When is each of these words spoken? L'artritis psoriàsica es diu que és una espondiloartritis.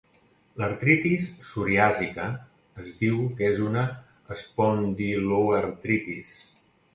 L'artritis 0.59 1.27
psoriàsica 1.43 2.25
es 2.85 2.87
diu 3.03 3.19
que 3.37 3.45
és 3.51 3.61
una 3.67 3.85
espondiloartritis. 4.37 6.35